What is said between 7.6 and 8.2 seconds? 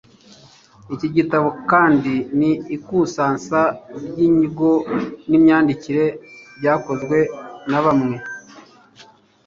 na bamwe